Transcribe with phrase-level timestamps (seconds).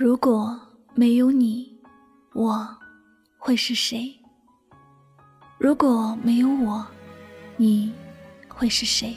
[0.00, 0.56] 如果
[0.94, 1.76] 没有你，
[2.32, 2.68] 我
[3.36, 4.16] 会是谁？
[5.58, 6.86] 如果没有我，
[7.56, 7.92] 你
[8.46, 9.16] 会是谁？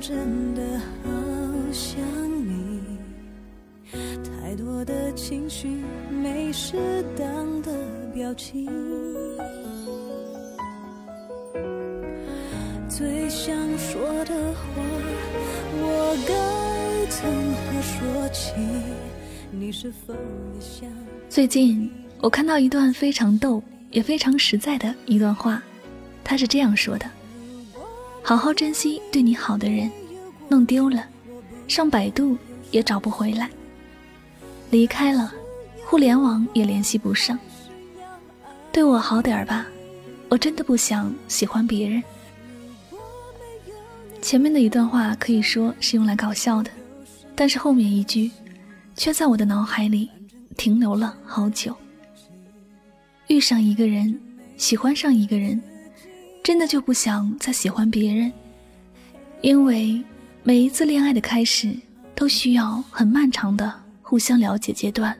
[0.00, 0.62] 真的
[1.04, 1.10] 好
[1.70, 2.00] 想
[2.48, 2.80] 你，
[3.92, 5.68] 太多的情绪，
[6.10, 7.70] 没适当的
[8.14, 8.66] 表情。
[12.88, 14.82] 最想说的话，
[15.76, 18.54] 我该从何说起？
[19.50, 20.88] 你是否也想？
[21.28, 21.90] 最近
[22.22, 25.62] 我看到一段非常逗也非常实在的一段话，
[26.24, 27.04] 他是这样说的。
[28.30, 29.90] 好好珍惜对你好的人，
[30.48, 31.04] 弄丢了，
[31.66, 32.38] 上百度
[32.70, 33.48] 也找不回来；
[34.70, 35.34] 离开了，
[35.84, 37.36] 互联网也联系不上。
[38.70, 39.66] 对我好点儿吧，
[40.28, 42.00] 我真的不想喜欢别人。
[44.22, 46.70] 前面的一段话可以说是用来搞笑的，
[47.34, 48.30] 但是后面一句，
[48.94, 50.08] 却在我的脑海里
[50.56, 51.74] 停留了好久。
[53.26, 54.16] 遇上一个人，
[54.56, 55.60] 喜欢上一个人。
[56.42, 58.32] 真的就不想再喜欢别人，
[59.40, 60.02] 因为
[60.42, 61.76] 每一次恋爱的开始
[62.14, 63.72] 都需要很漫长的
[64.02, 65.16] 互相了解阶段，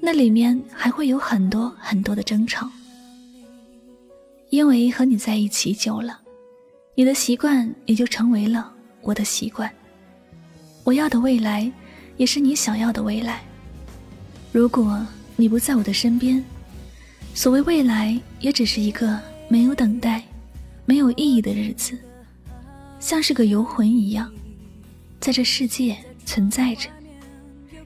[0.00, 2.70] 那里面还会有很多很多的争吵。
[4.50, 6.20] 因为和你在一起久了，
[6.94, 8.72] 你的习惯也就成为了
[9.02, 9.70] 我的习惯。
[10.84, 11.70] 我要的未来，
[12.16, 13.42] 也是你想要的未来。
[14.52, 16.42] 如果你不在我的身边，
[17.34, 19.20] 所谓未来，也只是一个。
[19.54, 20.20] 没有等待，
[20.84, 21.96] 没有意义的日子，
[22.98, 24.28] 像是个游魂一样，
[25.20, 26.90] 在这世界存在着，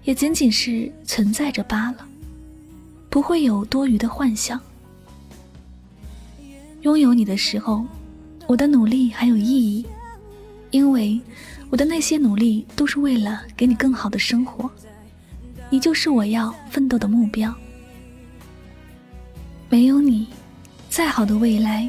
[0.03, 2.09] 也仅仅是存在着罢了，
[3.11, 4.59] 不会有多余的幻想。
[6.81, 7.85] 拥有你的时候，
[8.47, 9.85] 我的努力还有意义，
[10.71, 11.21] 因为
[11.69, 14.71] 我的那些努力都是为了给你更好的生活，
[15.69, 17.55] 你就是我要奋斗的目标。
[19.69, 20.29] 没有你。
[20.99, 21.89] 再好的未来，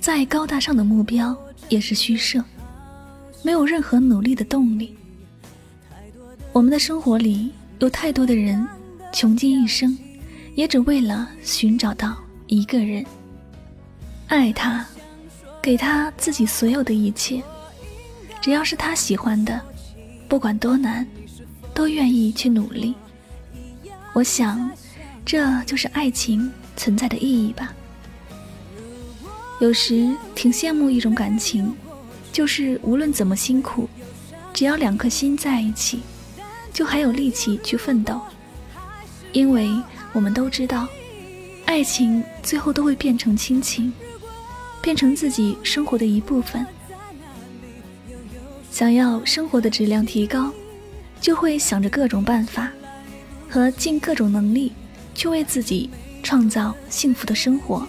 [0.00, 1.36] 再高大上的目标，
[1.68, 2.42] 也是虚设，
[3.42, 4.96] 没有任何努力的动力。
[6.50, 8.66] 我们的生活里有太多的人，
[9.12, 9.94] 穷尽一生，
[10.54, 12.16] 也只为了寻找到
[12.46, 13.04] 一个人，
[14.28, 14.82] 爱他，
[15.60, 17.42] 给他自己所有的一切，
[18.40, 19.60] 只要是他喜欢的，
[20.26, 21.06] 不管多难，
[21.74, 22.94] 都愿意去努力。
[24.14, 24.70] 我想，
[25.22, 27.74] 这就是爱情存在的意义吧。
[29.60, 31.74] 有时挺羡慕一种感情，
[32.32, 33.88] 就是无论怎么辛苦，
[34.54, 36.00] 只要两颗心在一起，
[36.72, 38.20] 就还有力气去奋斗。
[39.32, 39.68] 因为
[40.12, 40.86] 我们都知道，
[41.64, 43.92] 爱情最后都会变成亲情，
[44.80, 46.64] 变成自己生活的一部分。
[48.70, 50.52] 想要生活的质量提高，
[51.20, 52.70] 就会想着各种办法，
[53.50, 54.72] 和尽各种能力，
[55.16, 55.90] 去为自己
[56.22, 57.84] 创造幸福的生活。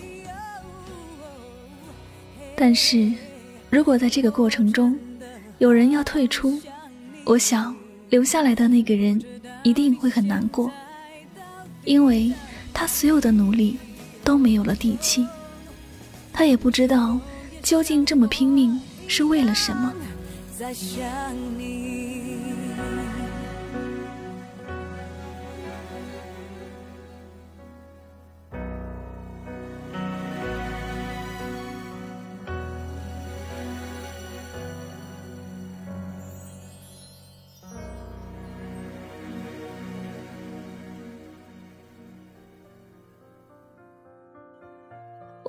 [2.62, 3.10] 但是，
[3.70, 4.94] 如果在这个过程中，
[5.60, 6.62] 有人要退出，
[7.24, 7.74] 我想
[8.10, 9.24] 留下来的那个人
[9.64, 10.70] 一定会很难过，
[11.86, 12.34] 因为
[12.74, 13.78] 他所有的努力
[14.26, 15.26] 都没有了底气，
[16.34, 17.18] 他也不知道
[17.64, 18.78] 究竟这么拼命
[19.08, 19.94] 是为了什么。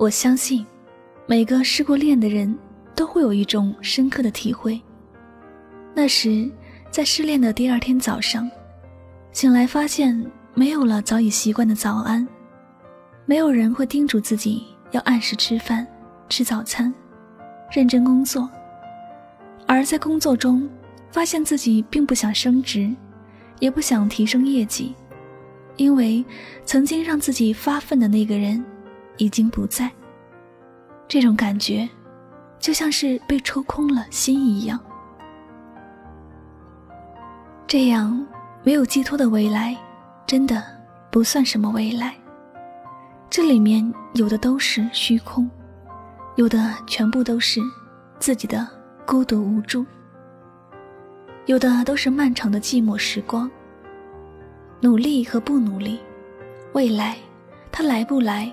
[0.01, 0.65] 我相信，
[1.27, 2.57] 每个失过恋的人
[2.95, 4.81] 都会有一种深刻的体会。
[5.93, 6.49] 那时，
[6.89, 8.49] 在失恋的第二天早上，
[9.31, 10.25] 醒来发现
[10.55, 12.27] 没有了早已习惯的早安，
[13.27, 15.85] 没有人会叮嘱自己要按时吃饭、
[16.27, 16.91] 吃早餐，
[17.71, 18.49] 认真工作，
[19.67, 20.67] 而在工作中
[21.11, 22.91] 发现自己并不想升职，
[23.59, 24.95] 也不想提升业绩，
[25.75, 26.25] 因为
[26.65, 28.65] 曾经让自己发奋的那个人
[29.17, 29.91] 已经不在。
[31.07, 31.87] 这种感觉，
[32.59, 34.79] 就像是被抽空了心一样。
[37.67, 38.25] 这样
[38.63, 39.77] 没有寄托的未来，
[40.25, 40.63] 真的
[41.09, 42.15] 不算什么未来。
[43.29, 45.49] 这里面有的都是虚空，
[46.35, 47.61] 有的全部都是
[48.19, 48.67] 自己的
[49.05, 49.85] 孤独无助，
[51.45, 53.49] 有的都是漫长的寂寞时光。
[54.81, 55.99] 努力和不努力，
[56.73, 57.17] 未来
[57.71, 58.51] 它来不来，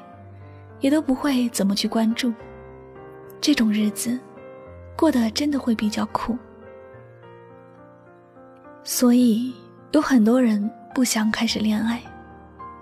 [0.81, 2.33] 也都不会怎么去关注。
[3.41, 4.19] 这种日子，
[4.97, 6.37] 过得真的会比较苦。
[8.83, 9.55] 所以
[9.93, 12.03] 有很多人不想开始恋爱，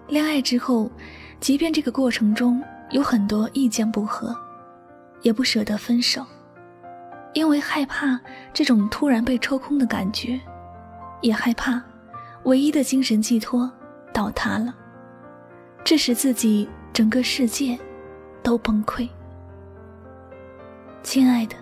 [0.08, 0.90] 恋爱之后。
[1.38, 2.62] 即便这个过程中
[2.92, 4.34] 有很多意见不合，
[5.20, 6.24] 也不舍得分手，
[7.34, 8.18] 因为害怕
[8.54, 10.40] 这种突然被抽空的感觉，
[11.20, 11.80] 也害怕
[12.44, 13.70] 唯一的精神寄托
[14.14, 14.74] 倒塌了，
[15.84, 17.78] 致使自己整个世界
[18.46, 19.08] 都崩溃。
[21.02, 21.56] 亲爱的，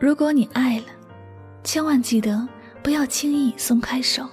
[0.00, 0.86] 如果你爱了，
[1.62, 2.48] 千万记得
[2.82, 4.28] 不要轻易松开手。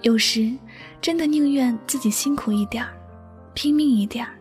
[0.00, 0.50] 有时
[0.98, 2.90] 真的宁愿自己辛苦一点儿。
[3.52, 4.32] 拼命一点儿，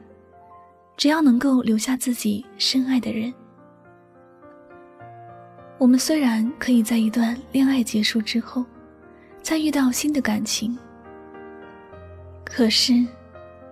[0.96, 3.34] 只要能够留下自己深爱的人。
[5.78, 8.64] 我们虽然可以在一段恋爱结束之后，
[9.42, 10.78] 再遇到新的感情，
[12.46, 13.06] 可是，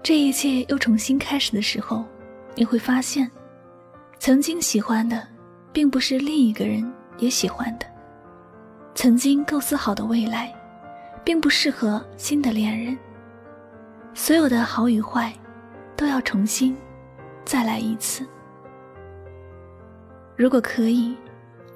[0.03, 2.03] 这一切又重新开始的时候，
[2.59, 3.31] 你会发现，
[4.19, 5.25] 曾经喜欢的，
[5.71, 6.85] 并不是另一个人
[7.17, 7.85] 也喜欢的；
[8.93, 10.53] 曾经构思好的未来，
[11.23, 12.99] 并不适合新的恋人。
[14.13, 15.33] 所有的好与坏，
[15.95, 16.75] 都要重新
[17.45, 18.27] 再来一次。
[20.35, 21.15] 如果可以，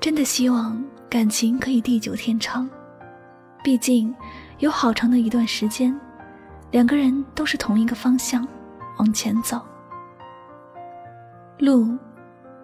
[0.02, 2.70] 真的希望感情可以地久天长。
[3.64, 4.14] 毕竟，
[4.60, 5.98] 有好长的一段时间，
[6.72, 8.46] 两个人都是同一个方向
[8.98, 9.62] 往前走。
[11.64, 11.98] 路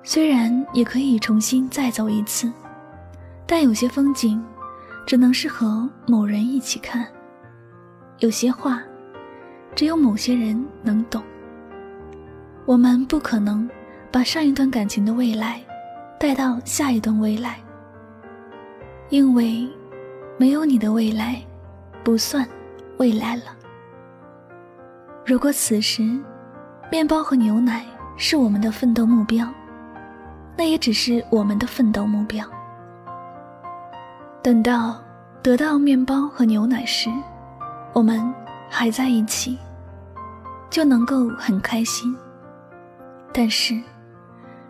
[0.04, 2.52] 虽然也可以重新再走一次，
[3.48, 4.44] 但有些风景
[5.08, 7.08] 只能是和某人一起看，
[8.18, 8.84] 有些话。
[9.74, 11.24] 只有某些人能懂。
[12.66, 13.70] 我们不可能
[14.12, 15.62] 把上一段感情的未来
[16.20, 17.58] 带到下一段未来，
[19.10, 19.66] 因为
[20.38, 21.42] 没有你的未来
[22.04, 22.46] 不算
[22.98, 23.56] 未来了。
[25.26, 26.20] 如果此时
[26.92, 27.86] 面包和牛奶
[28.20, 29.48] 是我们的奋斗目标，
[30.56, 32.46] 那也只是我们的奋斗目标。
[34.44, 35.02] 等到
[35.42, 37.10] 得到面包和牛奶时，
[37.94, 38.32] 我们。
[38.72, 39.58] 还在一起，
[40.70, 42.16] 就能够很开心。
[43.34, 43.82] 但是，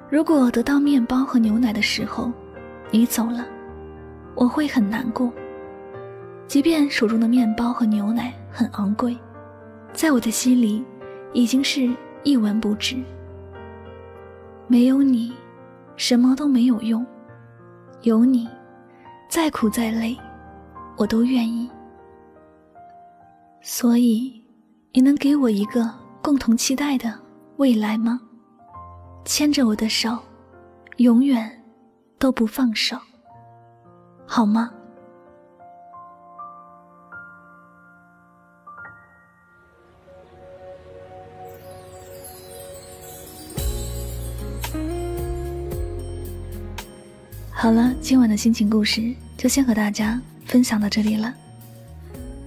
[0.10, 2.32] 如果得到面包和牛奶的时候，
[2.92, 3.46] 你走了，
[4.36, 5.30] 我会很难过。
[6.48, 9.18] 即便手中的面包和牛奶很昂贵，
[9.92, 10.82] 在我的心里，
[11.34, 11.94] 已经是
[12.24, 13.04] 一文不值。
[14.72, 15.34] 没有你，
[15.96, 17.04] 什么都没有用；
[18.04, 18.48] 有你，
[19.28, 20.16] 再苦再累，
[20.96, 21.68] 我都愿意。
[23.62, 24.32] 所以，
[24.94, 27.12] 你能给我一个共同期待的
[27.58, 28.22] 未来吗？
[29.26, 30.16] 牵着我的手，
[30.98, 31.50] 永远
[32.20, 32.96] 都不放手，
[34.28, 34.72] 好吗？
[47.62, 51.36] 好了，今晚的心情故事就先和大家分享到这里了。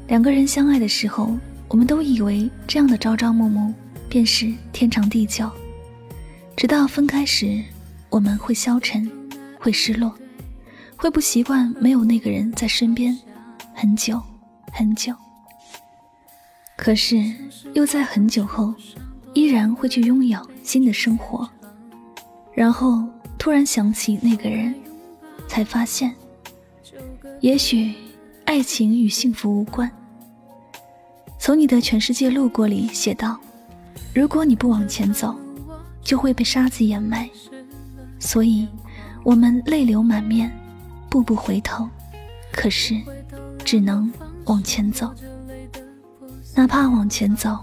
[0.09, 1.37] 两个人相爱的时候，
[1.69, 3.75] 我们都以为这样的朝朝暮暮
[4.09, 5.51] 便是天长地久。
[6.57, 7.63] 直到分开时，
[8.09, 9.07] 我们会消沉，
[9.61, 10.15] 会失落，
[10.97, 13.15] 会不习惯没有那个人在身边，
[13.75, 14.19] 很久
[14.73, 15.15] 很久。
[16.75, 17.23] 可是
[17.75, 18.75] 又在很久后，
[19.35, 21.47] 依然会去拥有新的生活。
[22.55, 24.75] 然后突然想起那个人，
[25.53, 26.11] 才发现，
[27.43, 27.93] 也许
[28.47, 29.91] 爱情与幸福无关。
[31.39, 33.39] 从你的全世界路过里写道
[34.17, 35.37] ：“如果你不往前走，
[36.01, 37.29] 就会被沙子掩埋。
[38.19, 38.67] 所以，
[39.23, 40.51] 我们泪流满面，
[41.11, 41.87] 步步回头，
[42.51, 42.99] 可是，
[43.63, 44.11] 只能
[44.47, 45.13] 往前走。
[46.57, 47.59] 哪怕往前走，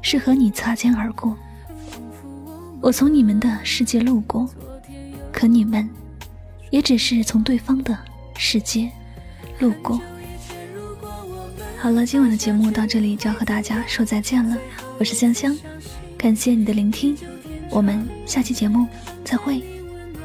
[0.00, 1.36] 是和你擦肩而过。
[2.80, 4.48] 我从你们的世界路过，
[5.32, 5.90] 可你们，
[6.72, 7.96] 也只是从对方的
[8.36, 8.90] 世界
[9.60, 10.00] 路过。”
[11.78, 14.56] 好了，今晚的节目到这里就要和大家说再见了。
[14.98, 15.56] 我是香香，
[16.16, 17.16] 感谢你的聆听，
[17.70, 18.86] 我们下期节目
[19.24, 19.62] 再会，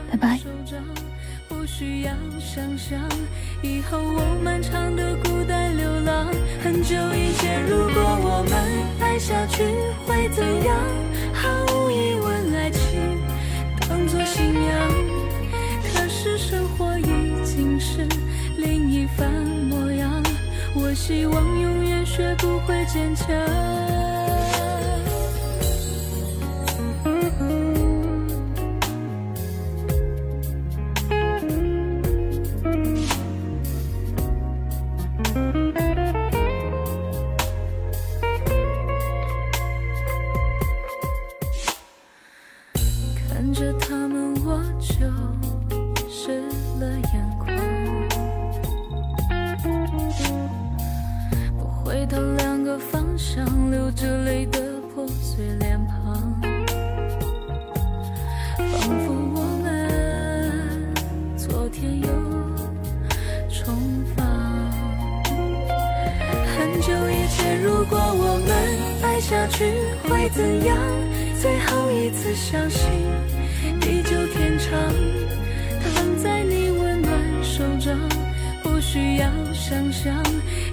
[0.10, 0.40] 拜拜。
[1.50, 2.98] 不需要想象，
[3.64, 6.28] 以后我漫长的孤单流浪。
[6.64, 8.54] 很久以前，如果我们
[9.02, 9.64] 爱下去
[10.06, 10.46] 会怎
[23.26, 23.57] 这
[69.28, 69.46] 下。
[69.48, 70.78] 去会怎样？
[71.42, 72.90] 最后一次相信，
[73.80, 74.80] 地久天长，
[75.84, 77.98] 躺在你温暖手掌，
[78.62, 80.24] 不需要想象，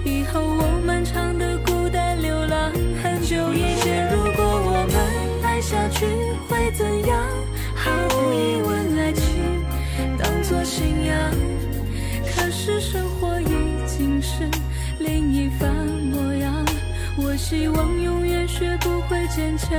[0.03, 2.71] 以后我漫长的孤单流浪。
[3.01, 6.05] 很久以前，如果我们爱下去
[6.47, 7.23] 会怎样？
[7.73, 9.65] 毫无疑问，爱情
[10.17, 11.31] 当作信仰。
[12.35, 14.47] 可是生活已经是
[14.99, 15.94] 另一番。
[17.47, 19.69] 希望永远学不会坚强。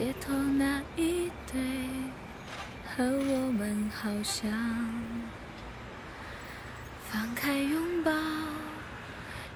[0.00, 1.60] 街头那一对
[2.86, 4.50] 和我们好像，
[7.06, 8.10] 放开拥抱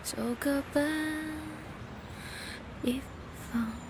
[0.04, 0.86] 就各奔
[2.82, 3.00] 一
[3.50, 3.83] 方。